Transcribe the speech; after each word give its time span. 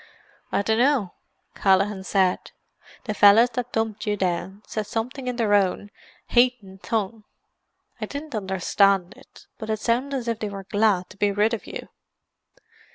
"I 0.51 0.63
dunno," 0.63 1.13
Callaghan 1.53 2.03
said. 2.03 2.49
"The 3.03 3.13
fellas 3.13 3.51
that 3.51 3.71
dumped 3.71 4.07
you 4.07 4.17
down 4.17 4.63
said 4.65 4.87
something 4.87 5.27
in 5.27 5.35
their 5.35 5.53
own 5.53 5.91
haythin 6.31 6.79
tongue. 6.81 7.23
I 8.01 8.07
didn't 8.07 8.33
understand 8.33 9.13
it, 9.15 9.45
but 9.59 9.69
it 9.69 9.79
sounded 9.79 10.17
as 10.17 10.27
if 10.27 10.39
they 10.39 10.49
were 10.49 10.63
glad 10.63 11.11
to 11.11 11.17
be 11.17 11.31
rid 11.31 11.53
of 11.53 11.67
you." 11.67 11.87